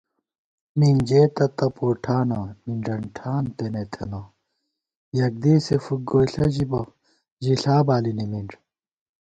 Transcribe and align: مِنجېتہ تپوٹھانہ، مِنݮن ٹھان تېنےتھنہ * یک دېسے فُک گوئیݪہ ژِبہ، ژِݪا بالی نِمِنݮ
مِنجېتہ 0.79 1.45
تپوٹھانہ، 1.57 2.39
مِنݮن 2.63 3.03
ٹھان 3.15 3.43
تېنےتھنہ 3.55 4.21
* 4.69 5.17
یک 5.17 5.33
دېسے 5.43 5.75
فُک 5.83 5.99
گوئیݪہ 6.09 6.45
ژِبہ، 6.53 6.81
ژِݪا 7.43 7.77
بالی 7.87 8.11
نِمِنݮ 8.17 8.49